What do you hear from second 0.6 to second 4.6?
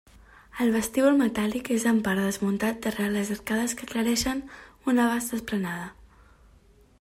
El vestíbul metàl·lic és en part desmuntat darrere les arcades que aclareixen